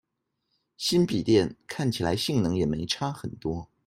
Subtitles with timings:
[0.77, 3.69] 新筆電看起來性能也沒差很多